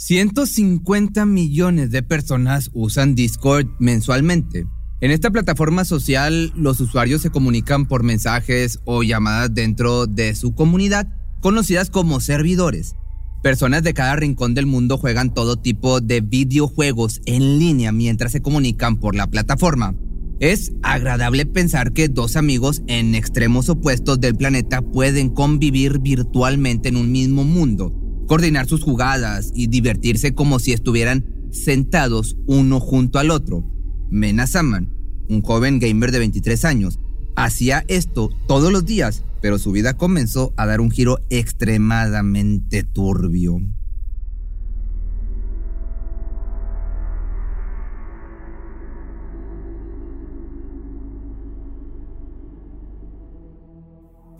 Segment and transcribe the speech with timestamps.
[0.00, 4.66] 150 millones de personas usan Discord mensualmente.
[5.02, 10.54] En esta plataforma social, los usuarios se comunican por mensajes o llamadas dentro de su
[10.54, 11.06] comunidad,
[11.40, 12.96] conocidas como servidores.
[13.42, 18.40] Personas de cada rincón del mundo juegan todo tipo de videojuegos en línea mientras se
[18.40, 19.94] comunican por la plataforma.
[20.40, 26.96] Es agradable pensar que dos amigos en extremos opuestos del planeta pueden convivir virtualmente en
[26.96, 27.99] un mismo mundo,
[28.30, 33.64] coordinar sus jugadas y divertirse como si estuvieran sentados uno junto al otro.
[34.08, 34.88] Mena Saman,
[35.28, 37.00] un joven gamer de 23 años,
[37.34, 43.62] hacía esto todos los días, pero su vida comenzó a dar un giro extremadamente turbio.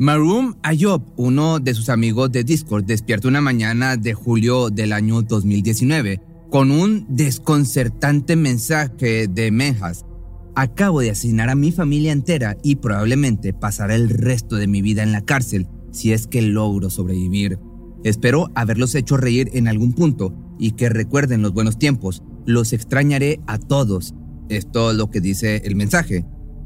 [0.00, 5.20] Maroon Ayob, uno de sus amigos de Discord, despierta una mañana de julio del año
[5.20, 10.06] 2019 con un desconcertante mensaje de Menjas.
[10.54, 15.02] Acabo de asesinar a mi familia entera y probablemente pasaré el resto de mi vida
[15.02, 17.58] en la cárcel si es que logro sobrevivir.
[18.02, 22.22] Espero haberlos hecho reír en algún punto y que recuerden los buenos tiempos.
[22.46, 24.14] Los extrañaré a todos.
[24.48, 26.24] Esto es lo que dice el mensaje.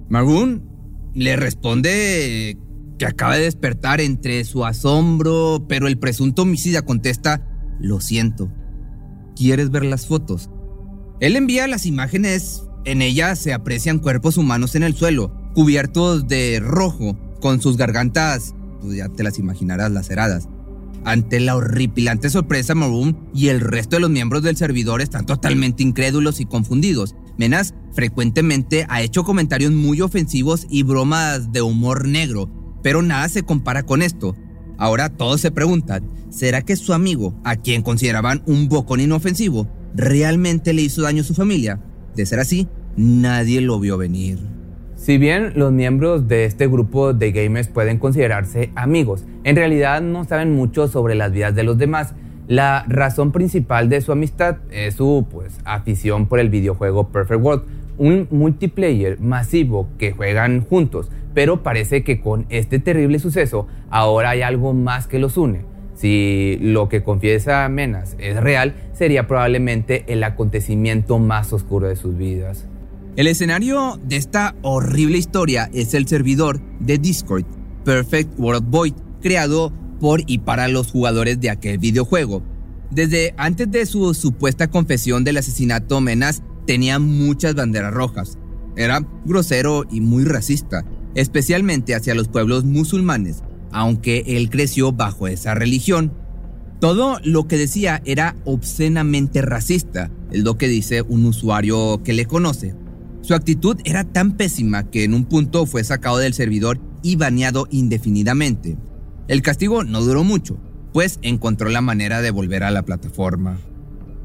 [0.08, 0.62] Maroon
[1.14, 2.58] le responde
[2.98, 7.46] que acaba de despertar entre su asombro, pero el presunto homicida contesta,
[7.80, 8.50] lo siento.
[9.36, 10.50] ¿Quieres ver las fotos?
[11.20, 16.60] Él envía las imágenes, en ellas se aprecian cuerpos humanos en el suelo, cubiertos de
[16.60, 20.48] rojo, con sus gargantas, pues ya te las imaginarás, laceradas.
[21.04, 25.82] Ante la horripilante sorpresa, Maroon y el resto de los miembros del servidor están totalmente
[25.82, 27.14] incrédulos y confundidos.
[27.36, 32.48] Menas frecuentemente ha hecho comentarios muy ofensivos y bromas de humor negro,
[32.84, 34.36] pero nada se compara con esto.
[34.76, 40.74] Ahora todos se preguntan, ¿será que su amigo, a quien consideraban un bocón inofensivo, realmente
[40.74, 41.80] le hizo daño a su familia?
[42.14, 44.38] De ser así, nadie lo vio venir.
[44.96, 50.24] Si bien los miembros de este grupo de gamers pueden considerarse amigos, en realidad no
[50.24, 52.14] saben mucho sobre las vidas de los demás.
[52.48, 57.62] La razón principal de su amistad es su pues, afición por el videojuego Perfect World,
[57.98, 64.42] un multiplayer masivo que juegan juntos, pero parece que con este terrible suceso ahora hay
[64.42, 65.62] algo más que los une.
[65.94, 72.16] Si lo que confiesa Menas es real, sería probablemente el acontecimiento más oscuro de sus
[72.16, 72.66] vidas.
[73.16, 77.44] El escenario de esta horrible historia es el servidor de Discord,
[77.84, 82.42] Perfect World Void, creado por y para los jugadores de aquel videojuego.
[82.90, 88.38] Desde antes de su supuesta confesión del asesinato, Menas tenía muchas banderas rojas.
[88.76, 95.54] Era grosero y muy racista, especialmente hacia los pueblos musulmanes, aunque él creció bajo esa
[95.54, 96.12] religión.
[96.80, 102.26] Todo lo que decía era obscenamente racista, es lo que dice un usuario que le
[102.26, 102.74] conoce.
[103.22, 107.66] Su actitud era tan pésima que en un punto fue sacado del servidor y baneado
[107.70, 108.76] indefinidamente.
[109.28, 110.58] El castigo no duró mucho,
[110.92, 113.58] pues encontró la manera de volver a la plataforma.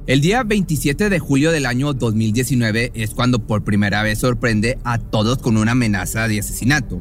[0.07, 4.97] El día 27 de julio del año 2019 es cuando por primera vez sorprende a
[4.97, 6.99] todos con una amenaza de asesinato.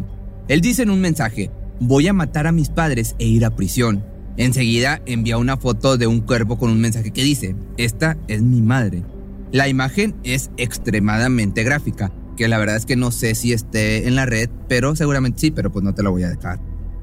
[0.49, 1.51] Él dice en un mensaje,
[1.81, 4.05] voy a matar a mis padres e ir a prisión.
[4.37, 8.61] Enseguida envía una foto de un cuerpo con un mensaje que dice, esta es mi
[8.61, 9.05] madre.
[9.53, 14.17] La imagen es extremadamente gráfica, que la verdad es que no sé si esté en
[14.17, 16.61] la red, pero seguramente sí, pero pues no te la voy a dejar.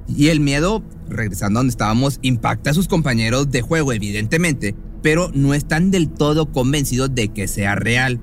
[0.07, 5.29] Y el miedo, regresando a donde estábamos, impacta a sus compañeros de juego, evidentemente, pero
[5.35, 8.21] no están del todo convencidos de que sea real.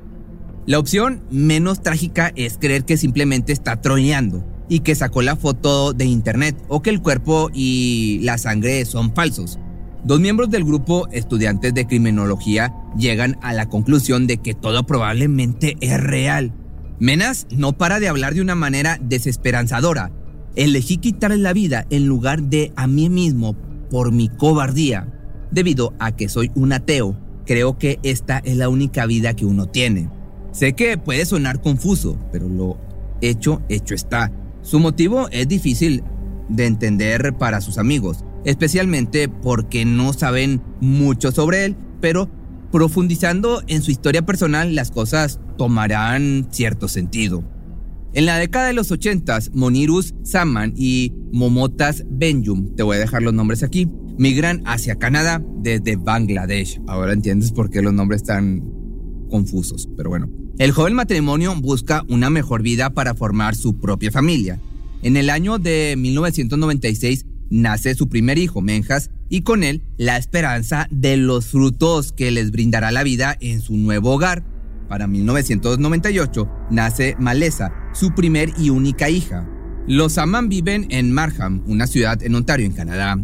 [0.67, 5.93] La opción menos trágica es creer que simplemente está troleando y que sacó la foto
[5.93, 9.61] de internet o que el cuerpo y la sangre son falsos.
[10.02, 15.76] Dos miembros del grupo estudiantes de criminología llegan a la conclusión de que todo probablemente
[15.81, 16.52] es real.
[16.99, 20.11] Menas no para de hablar de una manera desesperanzadora.
[20.56, 23.55] Elegí quitarle la vida en lugar de a mí mismo
[23.88, 25.22] por mi cobardía.
[25.52, 29.66] Debido a que soy un ateo, creo que esta es la única vida que uno
[29.66, 30.08] tiene.
[30.50, 32.78] Sé que puede sonar confuso, pero lo
[33.20, 34.32] hecho, hecho está.
[34.62, 36.02] Su motivo es difícil
[36.49, 42.31] de entender para sus amigos, especialmente porque no saben mucho sobre él, pero
[42.70, 47.44] profundizando en su historia personal las cosas tomarán cierto sentido.
[48.14, 53.22] En la década de los 80, Monirus Saman y Momotas Benjum, te voy a dejar
[53.22, 53.88] los nombres aquí,
[54.19, 56.81] migran hacia Canadá desde Bangladesh.
[56.87, 58.62] Ahora entiendes por qué los nombres están
[59.31, 60.29] confusos, pero bueno.
[60.59, 64.61] El joven matrimonio busca una mejor vida para formar su propia familia.
[65.03, 70.87] En el año de 1996 nace su primer hijo, Menjas, y con él la esperanza
[70.91, 74.44] de los frutos que les brindará la vida en su nuevo hogar.
[74.88, 79.49] Para 1998 nace Malesa, su primer y única hija.
[79.88, 83.19] Los Aman viven en Markham, una ciudad en Ontario, en Canadá.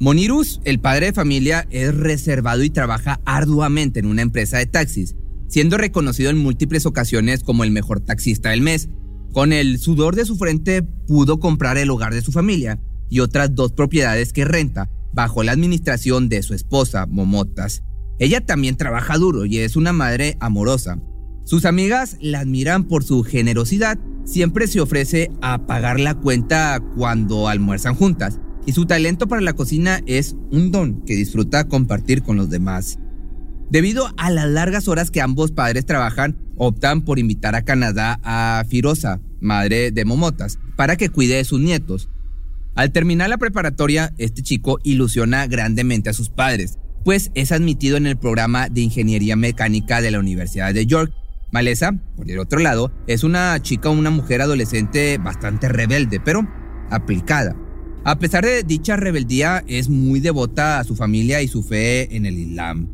[0.00, 5.16] Monirus, el padre de familia, es reservado y trabaja arduamente en una empresa de taxis,
[5.48, 8.88] siendo reconocido en múltiples ocasiones como el mejor taxista del mes.
[9.32, 12.80] Con el sudor de su frente pudo comprar el hogar de su familia
[13.10, 17.82] y otras dos propiedades que renta bajo la administración de su esposa, Momotas.
[18.20, 21.00] Ella también trabaja duro y es una madre amorosa.
[21.44, 27.48] Sus amigas la admiran por su generosidad, siempre se ofrece a pagar la cuenta cuando
[27.48, 28.38] almuerzan juntas,
[28.68, 32.98] y su talento para la cocina es un don que disfruta compartir con los demás.
[33.70, 38.62] Debido a las largas horas que ambos padres trabajan, optan por invitar a Canadá a
[38.68, 42.10] Firosa, madre de Momotas, para que cuide de sus nietos.
[42.74, 48.06] Al terminar la preparatoria, este chico ilusiona grandemente a sus padres, pues es admitido en
[48.06, 51.10] el programa de ingeniería mecánica de la Universidad de York.
[51.52, 56.46] Malesa, por el otro lado, es una chica o una mujer adolescente bastante rebelde, pero
[56.90, 57.56] aplicada.
[58.04, 62.26] A pesar de dicha rebeldía, es muy devota a su familia y su fe en
[62.26, 62.88] el Islam.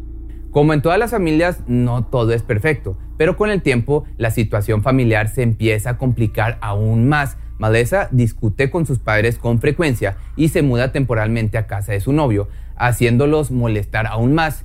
[0.51, 4.83] Como en todas las familias, no todo es perfecto, pero con el tiempo la situación
[4.83, 10.49] familiar se empieza a complicar aún más, Malesa discute con sus padres con frecuencia y
[10.49, 14.65] se muda temporalmente a casa de su novio, haciéndolos molestar aún más.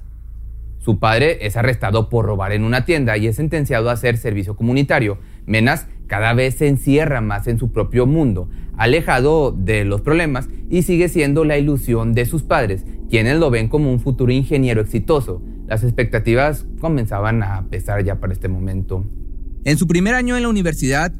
[0.79, 4.55] Su padre es arrestado por robar en una tienda y es sentenciado a hacer servicio
[4.55, 5.19] comunitario.
[5.45, 8.49] Menas cada vez se encierra más en su propio mundo,
[8.79, 13.67] alejado de los problemas y sigue siendo la ilusión de sus padres, quienes lo ven
[13.67, 15.43] como un futuro ingeniero exitoso.
[15.67, 19.05] Las expectativas comenzaban a pesar ya para este momento.
[19.65, 21.13] En su primer año en la universidad,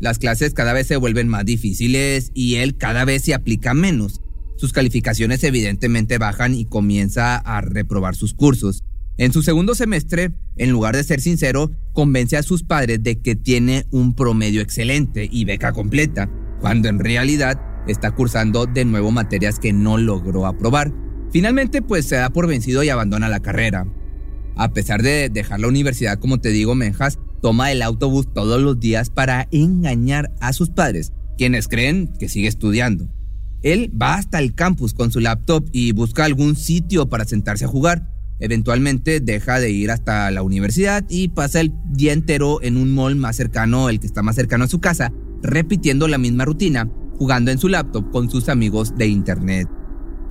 [0.00, 4.20] las clases cada vez se vuelven más difíciles y él cada vez se aplica menos.
[4.56, 8.82] Sus calificaciones evidentemente bajan y comienza a reprobar sus cursos.
[9.18, 13.36] En su segundo semestre, en lugar de ser sincero, convence a sus padres de que
[13.36, 16.30] tiene un promedio excelente y beca completa,
[16.62, 20.92] cuando en realidad está cursando de nuevo materias que no logró aprobar.
[21.32, 23.86] Finalmente, pues se da por vencido y abandona la carrera.
[24.56, 28.78] A pesar de dejar la universidad, como te digo, Menjas toma el autobús todos los
[28.78, 33.08] días para engañar a sus padres, quienes creen que sigue estudiando.
[33.62, 37.68] Él va hasta el campus con su laptop y busca algún sitio para sentarse a
[37.68, 38.08] jugar.
[38.38, 43.16] Eventualmente deja de ir hasta la universidad y pasa el día entero en un mall
[43.16, 45.12] más cercano, el que está más cercano a su casa,
[45.42, 49.68] repitiendo la misma rutina, jugando en su laptop con sus amigos de internet.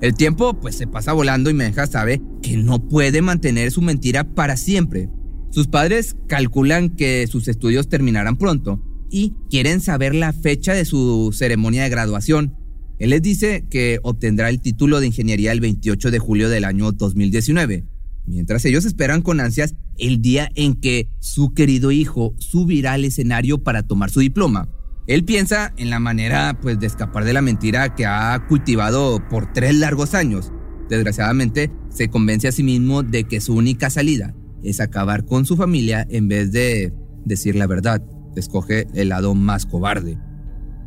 [0.00, 4.24] El tiempo pues se pasa volando y Menja sabe que no puede mantener su mentira
[4.34, 5.08] para siempre.
[5.50, 11.32] Sus padres calculan que sus estudios terminarán pronto y quieren saber la fecha de su
[11.32, 12.56] ceremonia de graduación.
[12.98, 16.90] Él les dice que obtendrá el título de ingeniería el 28 de julio del año
[16.92, 17.84] 2019,
[18.26, 23.62] mientras ellos esperan con ansias el día en que su querido hijo subirá al escenario
[23.62, 24.68] para tomar su diploma.
[25.06, 29.52] Él piensa en la manera pues de escapar de la mentira que ha cultivado por
[29.52, 30.52] tres largos años.
[30.88, 35.56] Desgraciadamente, se convence a sí mismo de que su única salida es acabar con su
[35.56, 36.92] familia en vez de
[37.24, 38.02] decir la verdad.
[38.36, 40.18] Escoge el lado más cobarde.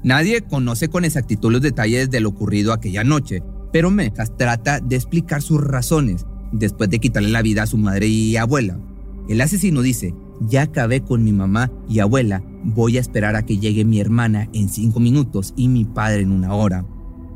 [0.04, 3.44] Nadie conoce con exactitud los detalles de lo ocurrido aquella noche,
[3.74, 8.08] pero Mejas trata de explicar sus razones después de quitarle la vida a su madre
[8.08, 8.80] y abuela.
[9.28, 13.60] El asesino dice, ya acabé con mi mamá y abuela, voy a esperar a que
[13.60, 16.84] llegue mi hermana en cinco minutos y mi padre en una hora.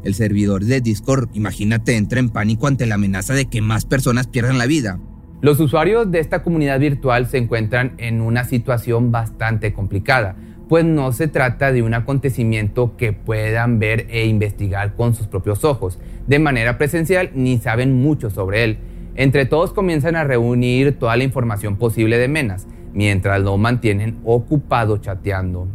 [0.03, 4.27] El servidor de Discord, imagínate, entra en pánico ante la amenaza de que más personas
[4.27, 4.99] pierdan la vida.
[5.41, 10.35] Los usuarios de esta comunidad virtual se encuentran en una situación bastante complicada,
[10.67, 15.63] pues no se trata de un acontecimiento que puedan ver e investigar con sus propios
[15.63, 18.77] ojos de manera presencial ni saben mucho sobre él.
[19.15, 24.97] Entre todos comienzan a reunir toda la información posible de Menas, mientras lo mantienen ocupado
[24.97, 25.67] chateando.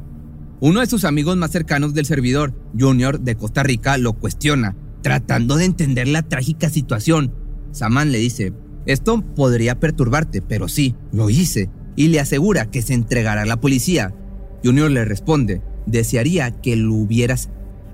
[0.60, 5.56] Uno de sus amigos más cercanos del servidor, Junior de Costa Rica, lo cuestiona, tratando
[5.56, 7.34] de entender la trágica situación.
[7.72, 8.52] Saman le dice,
[8.86, 13.60] esto podría perturbarte, pero sí, lo hice, y le asegura que se entregará a la
[13.60, 14.14] policía.
[14.64, 17.50] Junior le responde, desearía que lo hubieras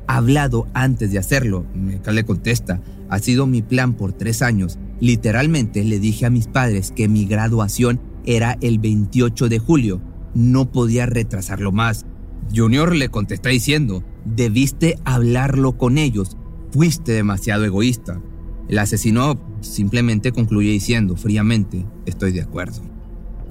[0.06, 1.66] hablado antes de hacerlo.
[1.74, 6.46] Meca le contesta, ha sido mi plan por tres años, Literalmente le dije a mis
[6.46, 10.00] padres que mi graduación era el 28 de julio.
[10.34, 12.06] No podía retrasarlo más.
[12.54, 16.36] Junior le contesta diciendo, debiste hablarlo con ellos.
[16.72, 18.20] Fuiste demasiado egoísta.
[18.68, 22.82] El asesino simplemente concluye diciendo fríamente, estoy de acuerdo.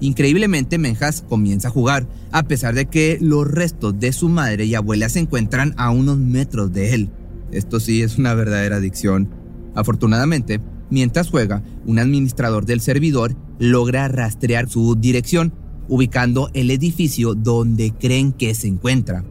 [0.02, 4.76] Increíblemente, Menjas comienza a jugar, a pesar de que los restos de su madre y
[4.76, 7.10] abuela se encuentran a unos metros de él.
[7.52, 9.30] Esto sí es una verdadera adicción.
[9.76, 15.54] Afortunadamente, mientras juega, un administrador del servidor logra rastrear su dirección,
[15.88, 19.24] ubicando el edificio donde creen que se encuentra.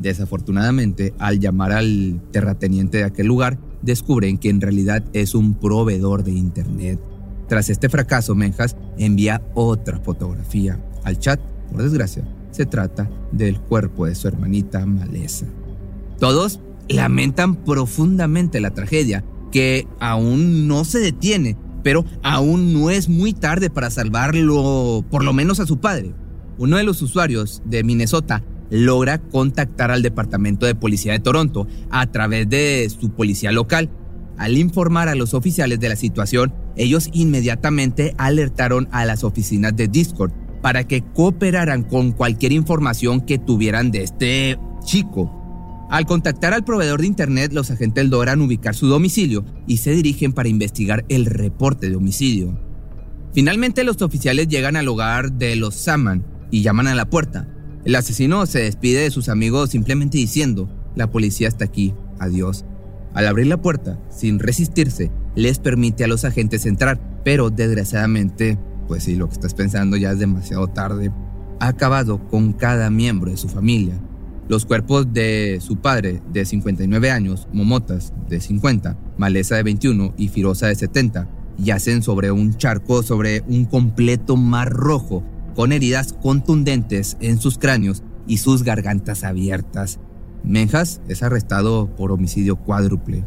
[0.00, 6.22] Desafortunadamente, al llamar al terrateniente de aquel lugar, descubren que en realidad es un proveedor
[6.22, 7.00] de Internet.
[7.48, 11.40] Tras este fracaso, Menjas envía otra fotografía al chat.
[11.70, 15.46] Por desgracia, se trata del cuerpo de su hermanita Maleza.
[16.18, 23.32] Todos lamentan profundamente la tragedia, que aún no se detiene, pero aún no es muy
[23.32, 26.14] tarde para salvarlo, por lo menos a su padre.
[26.58, 32.06] Uno de los usuarios de Minnesota logra contactar al Departamento de Policía de Toronto a
[32.10, 33.90] través de su policía local.
[34.38, 39.88] Al informar a los oficiales de la situación, ellos inmediatamente alertaron a las oficinas de
[39.88, 45.45] Discord para que cooperaran con cualquier información que tuvieran de este chico.
[45.88, 50.32] Al contactar al proveedor de Internet, los agentes logran ubicar su domicilio y se dirigen
[50.32, 52.58] para investigar el reporte de homicidio.
[53.32, 57.48] Finalmente los oficiales llegan al hogar de los Saman y llaman a la puerta.
[57.84, 62.64] El asesino se despide de sus amigos simplemente diciendo, la policía está aquí, adiós.
[63.14, 69.04] Al abrir la puerta, sin resistirse, les permite a los agentes entrar, pero desgraciadamente, pues
[69.04, 71.12] sí, lo que estás pensando ya es demasiado tarde,
[71.60, 74.00] ha acabado con cada miembro de su familia.
[74.48, 80.28] Los cuerpos de su padre de 59 años, Momotas de 50, Maleza de 21 y
[80.28, 85.24] Firosa de 70 yacen sobre un charco sobre un completo mar rojo
[85.56, 89.98] con heridas contundentes en sus cráneos y sus gargantas abiertas.
[90.44, 93.24] Menjas es arrestado por homicidio cuádruple.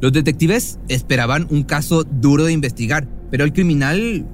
[0.00, 4.28] Los detectives esperaban un caso duro de investigar, pero el criminal,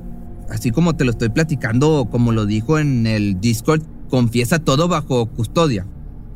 [0.51, 5.27] así como te lo estoy platicando, como lo dijo en el Discord, confiesa todo bajo
[5.27, 5.87] custodia.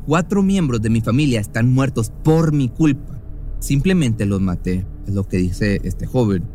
[0.07, 3.19] Cuatro miembros de mi familia están muertos por mi culpa.
[3.59, 6.45] Simplemente los maté, es lo que dice este joven.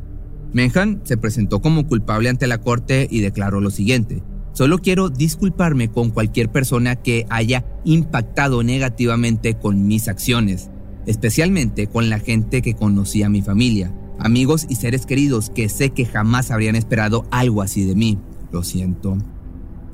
[0.54, 4.23] Menhan se presentó como culpable ante la corte y declaró lo siguiente.
[4.54, 10.71] Solo quiero disculparme con cualquier persona que haya impactado negativamente con mis acciones,
[11.04, 15.90] especialmente con la gente que conocía a mi familia, amigos y seres queridos que sé
[15.90, 18.18] que jamás habrían esperado algo así de mí.
[18.50, 19.18] Lo siento.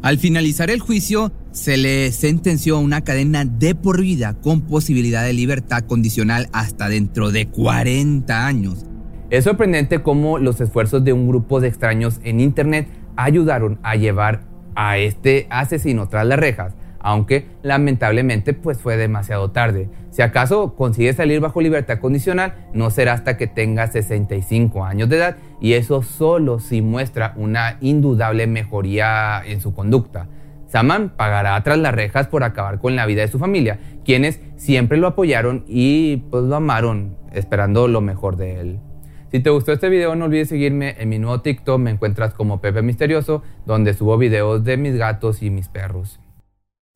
[0.08, 5.22] Al finalizar el juicio, se le sentenció a una cadena de por vida con posibilidad
[5.22, 8.86] de libertad condicional hasta dentro de 40 años.
[9.28, 14.44] Es sorprendente cómo los esfuerzos de un grupo de extraños en Internet ayudaron a llevar
[14.74, 19.90] a este asesino tras las rejas, aunque lamentablemente pues fue demasiado tarde.
[20.10, 25.16] Si acaso consigue salir bajo libertad condicional, no será hasta que tenga 65 años de
[25.16, 30.28] edad y eso solo si muestra una indudable mejoría en su conducta.
[30.66, 34.98] Saman pagará tras las rejas por acabar con la vida de su familia, quienes siempre
[34.98, 38.80] lo apoyaron y pues lo amaron, esperando lo mejor de él.
[39.30, 42.60] Si te gustó este video no olvides seguirme en mi nuevo TikTok, me encuentras como
[42.60, 46.18] Pepe Misterioso, donde subo videos de mis gatos y mis perros.